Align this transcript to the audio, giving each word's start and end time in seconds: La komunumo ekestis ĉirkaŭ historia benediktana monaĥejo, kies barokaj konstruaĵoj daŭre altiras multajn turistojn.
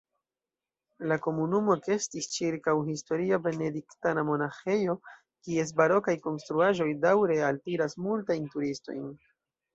La 1.09 1.17
komunumo 1.25 1.75
ekestis 1.79 2.27
ĉirkaŭ 2.37 2.73
historia 2.87 3.39
benediktana 3.49 4.23
monaĥejo, 4.31 4.97
kies 5.49 5.75
barokaj 5.83 6.17
konstruaĵoj 6.25 6.91
daŭre 7.07 7.39
altiras 7.53 7.99
multajn 8.09 8.51
turistojn. 8.57 9.07